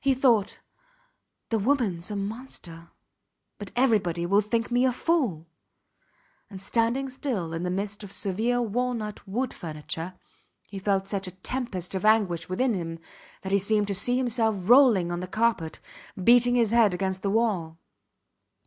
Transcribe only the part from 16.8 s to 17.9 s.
against the wall.